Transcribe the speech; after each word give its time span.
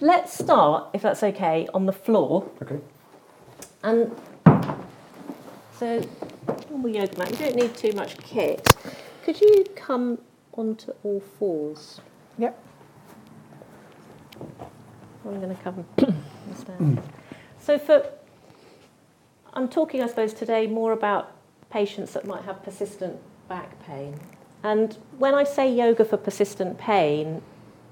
let's 0.00 0.32
start, 0.36 0.90
if 0.92 1.02
that's 1.02 1.22
okay, 1.22 1.68
on 1.74 1.86
the 1.86 1.92
floor. 1.92 2.48
Okay. 2.62 2.78
And 3.82 4.14
so, 5.78 6.02
normal 6.70 6.90
yoga 6.90 7.18
mat, 7.18 7.30
you 7.30 7.36
don't 7.36 7.56
need 7.56 7.74
too 7.76 7.92
much 7.92 8.18
kit. 8.18 8.66
Could 9.24 9.40
you 9.40 9.64
come 9.76 10.18
onto 10.54 10.92
all 11.04 11.20
fours? 11.38 12.00
Yep. 12.38 12.58
I'm 15.24 15.40
going 15.40 15.54
to 15.54 15.62
come 15.62 15.84
and 15.98 16.56
stand. 16.56 17.02
So 17.60 17.78
for, 17.78 18.10
I'm 19.52 19.68
talking, 19.68 20.02
I 20.02 20.06
suppose, 20.06 20.32
today 20.32 20.66
more 20.66 20.92
about 20.92 21.32
patients 21.70 22.14
that 22.14 22.26
might 22.26 22.44
have 22.44 22.62
persistent 22.62 23.18
back 23.48 23.78
pain. 23.86 24.18
And 24.62 24.96
when 25.18 25.34
I 25.34 25.44
say 25.44 25.72
yoga 25.72 26.04
for 26.04 26.16
persistent 26.16 26.78
pain, 26.78 27.42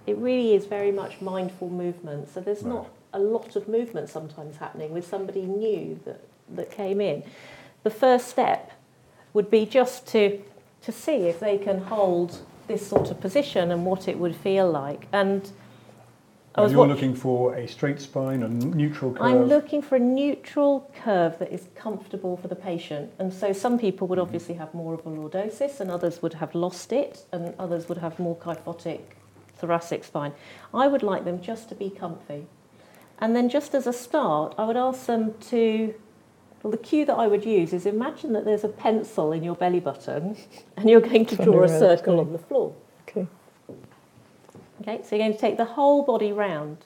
it 0.07 0.17
really 0.19 0.55
is 0.55 0.67
very 0.67 0.93
much 0.93 1.21
mindful 1.21 1.69
movement. 1.69 2.33
So 2.33 2.41
there's 2.41 2.63
not 2.63 2.89
a 3.13 3.19
lot 3.19 3.57
of 3.57 3.69
movement 3.69 4.09
sometimes 4.09 4.57
happening 4.57 4.93
with 4.93 5.07
somebody 5.07 5.43
new 5.43 5.99
that, 6.05 6.21
that 6.55 6.71
came 6.71 7.01
in. 7.01 7.25
The 7.83 7.91
first 7.91 8.29
step 8.29 8.73
would 9.33 9.51
be 9.51 9.67
just 9.67 10.07
to, 10.09 10.41
to 10.83 10.93
see 10.93 11.27
if 11.27 11.41
they 11.41 11.59
can 11.59 11.79
hold 11.79 12.39
this 12.69 12.87
sort 12.87 13.11
of 13.11 13.21
position 13.21 13.71
and 13.71 13.85
what 13.85 14.09
it 14.09 14.19
would 14.19 14.37
feel 14.37 14.71
like. 14.71 15.07
And 15.13 15.51
I 16.55 16.63
was 16.63 16.73
you're 16.73 16.87
looking 16.87 17.15
for 17.15 17.55
a 17.55 17.69
straight 17.69 18.01
spine, 18.01 18.43
a 18.43 18.49
neutral 18.49 19.13
curve. 19.13 19.23
I'm 19.23 19.45
looking 19.45 19.83
for 19.83 19.97
a 19.97 20.01
neutral 20.01 20.91
curve 21.03 21.39
that 21.39 21.53
is 21.53 21.69
comfortable 21.75 22.39
for 22.39 22.49
the 22.49 22.57
patient. 22.57 23.13
And 23.19 23.33
so 23.33 23.53
some 23.53 23.79
people 23.79 24.09
would 24.09 24.17
mm-hmm. 24.17 24.23
obviously 24.23 24.55
have 24.55 24.73
more 24.73 24.95
of 24.95 25.01
a 25.01 25.11
lordosis, 25.11 25.81
and 25.81 25.91
others 25.91 26.23
would 26.23 26.35
have 26.35 26.55
lost 26.55 26.93
it, 26.93 27.27
and 27.31 27.55
others 27.59 27.91
would 27.91 27.99
have 27.99 28.19
more 28.19 28.37
kyphotic 28.37 29.16
thoracic 29.57 30.05
spine. 30.05 30.33
I 30.73 30.89
would 30.89 31.03
like 31.03 31.25
them 31.25 31.41
just 31.41 31.69
to 31.71 31.75
be 31.75 31.91
comfy. 31.91 32.47
And 33.19 33.35
then 33.35 33.49
just 33.49 33.75
as 33.75 33.87
a 33.87 33.93
start, 33.93 34.55
I 34.59 34.65
would 34.67 34.77
ask 34.77 35.07
them 35.07 35.35
to 35.51 35.95
well, 36.63 36.71
the 36.73 36.79
cue 36.79 37.05
that 37.05 37.15
I 37.15 37.29
would 37.29 37.45
use 37.45 37.73
is 37.73 37.87
imagine 37.87 38.33
that 38.33 38.45
there's 38.45 38.65
a 38.65 38.69
pencil 38.69 39.31
in 39.31 39.45
your 39.45 39.55
belly 39.55 39.79
button 39.79 40.37
and 40.77 40.91
you're 40.91 41.01
going 41.01 41.27
to 41.27 41.37
draw 41.37 41.63
a 41.63 41.69
circle 41.69 42.19
on 42.19 42.33
the 42.33 42.39
floor. 42.39 42.75
Okay. 43.09 43.27
Okay, 44.81 45.01
so 45.05 45.15
you're 45.15 45.25
going 45.25 45.33
to 45.33 45.39
take 45.39 45.57
the 45.57 45.65
whole 45.65 46.03
body 46.03 46.33
round. 46.33 46.79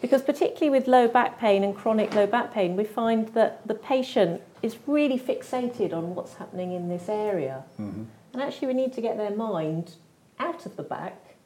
Because 0.00 0.22
particularly 0.22 0.70
with 0.70 0.86
low 0.86 1.08
back 1.08 1.38
pain 1.38 1.62
and 1.64 1.74
chronic 1.74 2.14
low 2.14 2.26
back 2.26 2.52
pain, 2.52 2.76
we 2.76 2.84
find 2.84 3.28
that 3.28 3.66
the 3.66 3.74
patient 3.74 4.42
is 4.62 4.76
really 4.86 5.18
fixated 5.18 5.92
on 5.92 6.14
what's 6.14 6.34
happening 6.34 6.72
in 6.72 6.88
this 6.88 7.08
area. 7.08 7.64
Mhm. 7.78 8.06
And 8.32 8.42
actually, 8.42 8.68
we 8.68 8.74
need 8.74 8.92
to 8.94 9.00
get 9.00 9.16
their 9.16 9.30
mind 9.30 9.94
out 10.38 10.64
of 10.64 10.76
the 10.76 10.82
back 10.82 11.36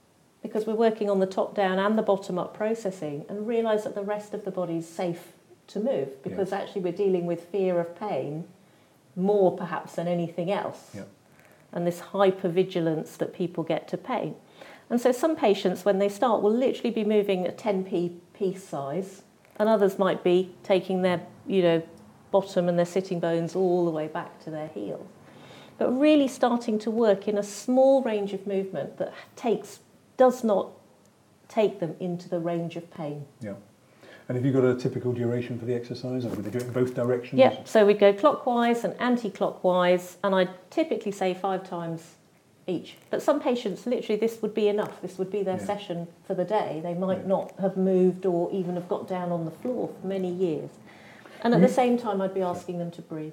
because 0.44 0.66
we're 0.66 0.74
working 0.74 1.08
on 1.08 1.20
the 1.20 1.26
top 1.26 1.54
down 1.54 1.78
and 1.78 1.96
the 1.96 2.02
bottom 2.02 2.38
up 2.38 2.54
processing 2.54 3.24
and 3.30 3.48
realise 3.48 3.84
that 3.84 3.94
the 3.94 4.02
rest 4.02 4.34
of 4.34 4.44
the 4.44 4.50
body 4.50 4.76
is 4.76 4.86
safe 4.86 5.32
to 5.68 5.80
move 5.80 6.22
because 6.22 6.52
actually 6.52 6.82
we're 6.82 6.92
dealing 6.92 7.24
with 7.24 7.48
fear 7.48 7.80
of 7.80 7.98
pain 7.98 8.44
more 9.16 9.56
perhaps 9.56 9.94
than 9.94 10.06
anything 10.06 10.52
else. 10.52 10.90
Yeah. 10.94 11.04
And 11.72 11.86
this 11.86 12.00
hypervigilance 12.12 13.16
that 13.16 13.32
people 13.34 13.64
get 13.64 13.88
to 13.88 13.96
pain. 13.96 14.34
And 14.90 15.00
so 15.00 15.12
some 15.12 15.34
patients, 15.34 15.86
when 15.86 15.98
they 15.98 16.10
start, 16.10 16.42
will 16.42 16.52
literally 16.52 16.90
be 16.90 17.04
moving 17.04 17.46
a 17.46 17.50
10p 17.50 18.18
piece 18.34 18.62
size, 18.62 19.22
and 19.56 19.66
others 19.66 19.98
might 19.98 20.22
be 20.22 20.54
taking 20.62 21.00
their, 21.00 21.22
you 21.46 21.62
know, 21.62 21.82
bottom 22.30 22.68
and 22.68 22.78
their 22.78 22.84
sitting 22.84 23.18
bones 23.18 23.56
all 23.56 23.86
the 23.86 23.90
way 23.90 24.08
back 24.08 24.44
to 24.44 24.50
their 24.50 24.68
heels. 24.68 25.06
But 25.78 25.90
really 25.98 26.28
starting 26.28 26.78
to 26.80 26.90
work 26.90 27.26
in 27.28 27.38
a 27.38 27.42
small 27.42 28.02
range 28.02 28.34
of 28.34 28.46
movement 28.46 28.98
that 28.98 29.14
takes, 29.36 29.80
does 30.16 30.44
not 30.44 30.70
take 31.48 31.80
them 31.80 31.94
into 32.00 32.28
the 32.28 32.38
range 32.38 32.76
of 32.76 32.90
pain. 32.90 33.24
Yeah. 33.40 33.54
And 34.28 34.36
have 34.36 34.44
you 34.46 34.52
got 34.52 34.64
a 34.64 34.74
typical 34.74 35.12
duration 35.12 35.58
for 35.58 35.66
the 35.66 35.74
exercise, 35.74 36.24
or 36.24 36.30
would 36.30 36.44
they 36.44 36.50
do 36.50 36.58
it 36.58 36.64
in 36.64 36.72
both 36.72 36.94
directions? 36.94 37.38
Yeah, 37.38 37.58
so 37.64 37.84
we'd 37.84 37.98
go 37.98 38.12
clockwise 38.12 38.82
and 38.84 38.94
anti-clockwise, 38.98 40.16
and 40.24 40.34
I'd 40.34 40.48
typically 40.70 41.12
say 41.12 41.34
five 41.34 41.68
times 41.68 42.14
each. 42.66 42.96
But 43.10 43.20
some 43.22 43.40
patients, 43.40 43.86
literally, 43.86 44.18
this 44.18 44.40
would 44.40 44.54
be 44.54 44.68
enough. 44.68 45.02
This 45.02 45.18
would 45.18 45.30
be 45.30 45.42
their 45.42 45.58
Yeah. 45.58 45.64
session 45.66 46.06
for 46.26 46.32
the 46.34 46.44
day. 46.44 46.80
They 46.82 46.94
might 46.94 47.18
Yeah. 47.20 47.26
not 47.26 47.52
have 47.60 47.76
moved 47.76 48.24
or 48.24 48.50
even 48.50 48.76
have 48.76 48.88
got 48.88 49.06
down 49.06 49.30
on 49.32 49.44
the 49.44 49.50
floor 49.50 49.90
for 50.00 50.06
many 50.06 50.30
years. 50.30 50.70
And 51.42 51.54
at 51.54 51.60
the 51.60 51.66
Mm. 51.66 51.74
same 51.74 51.98
time, 51.98 52.22
I'd 52.22 52.32
be 52.32 52.40
asking 52.40 52.78
them 52.78 52.90
to 52.92 53.02
breathe. 53.02 53.32